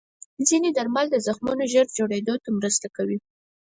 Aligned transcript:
ځینې 0.47 0.69
درمل 0.77 1.07
د 1.11 1.15
زخمونو 1.25 1.63
ژر 1.73 1.85
جوړېدو 1.97 2.35
ته 2.43 2.49
مرسته 2.57 2.87
کوي. 2.95 3.17